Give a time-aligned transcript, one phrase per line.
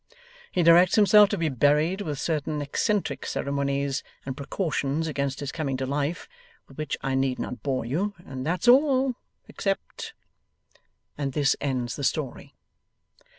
[0.51, 5.77] He directs himself to be buried with certain eccentric ceremonies and precautions against his coming
[5.77, 6.27] to life,
[6.67, 9.13] with which I need not bore you, and that's all
[9.47, 10.15] except'
[11.19, 12.55] and this ends the story.